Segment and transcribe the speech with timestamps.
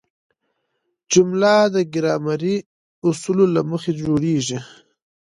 [1.11, 2.55] جمله د ګرامري
[3.07, 4.59] اصولو له مخه جوړیږي.